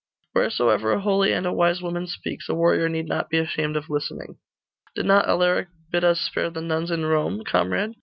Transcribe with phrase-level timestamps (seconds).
[0.33, 3.87] 'Wheresoever a holy and a wise woman speaks, a warrior need not be ashamed of
[3.87, 4.39] listening.
[4.95, 7.93] Did not Alaric bid us spare the nuns in Rome, comrade?